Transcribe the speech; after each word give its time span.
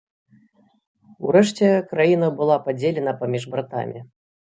Урэшце, 1.27 1.69
краіна 1.93 2.33
была 2.43 2.59
падзелена 2.67 3.17
паміж 3.25 3.43
братамі. 3.57 3.99